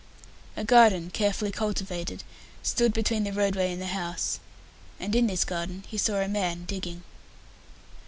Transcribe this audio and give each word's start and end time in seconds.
A 0.57 0.63
garden 0.63 1.11
carefully 1.11 1.51
cultivated, 1.51 2.23
stood 2.63 2.91
between 2.91 3.23
the 3.23 3.31
roadway 3.31 3.71
and 3.71 3.79
the 3.79 3.85
house, 3.93 4.39
and 4.99 5.15
in 5.15 5.27
this 5.27 5.45
garden 5.45 5.83
he 5.87 5.97
saw 5.99 6.15
a 6.15 6.27
man 6.27 6.65
digging. 6.65 7.03